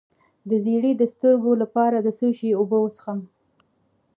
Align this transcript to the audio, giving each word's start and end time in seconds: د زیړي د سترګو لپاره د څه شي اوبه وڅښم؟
د 0.49 0.51
زیړي 0.65 0.91
د 0.97 1.03
سترګو 1.13 1.51
لپاره 1.61 1.97
د 2.01 2.07
څه 2.17 2.27
شي 2.37 2.49
اوبه 2.59 2.77
وڅښم؟ 2.81 3.19